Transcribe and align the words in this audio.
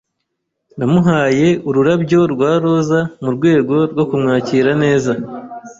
Namuhaye 0.77 1.47
ururabyo 1.69 2.19
rwa 2.33 2.51
roza 2.63 2.99
mu 3.21 3.29
rwego 3.35 3.75
rwo 3.91 4.03
kumwakira 4.09 4.71
neza. 4.83 5.13